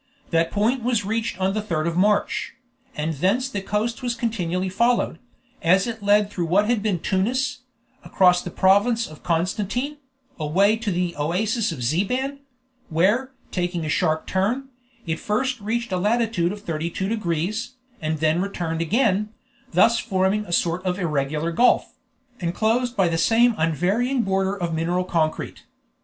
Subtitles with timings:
[0.31, 2.55] That point was reached on the 3rd of March,
[2.95, 5.19] and thence the coast was continuously followed,
[5.61, 7.59] as it led through what had been Tunis,
[8.03, 9.97] across the province of Constantine,
[10.39, 12.39] away to the oasis of Ziban;
[12.89, 14.69] where, taking a sharp turn,
[15.05, 19.29] it first reached a latitude of 32 degrees, and then returned again,
[19.71, 21.93] thus forming a sort of irregular gulf,
[22.39, 25.61] enclosed by the same unvarying border of mineral concrete.